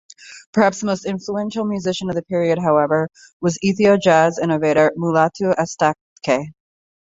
Perhaps 0.51 0.79
the 0.79 0.87
most 0.87 1.05
influential 1.05 1.63
musician 1.63 2.09
of 2.09 2.15
the 2.15 2.23
period, 2.23 2.57
however, 2.57 3.07
was 3.39 3.59
Ethio-jazz 3.63 4.39
innovator 4.39 4.91
Mulatu 4.97 5.53
Astatke. 5.55 6.53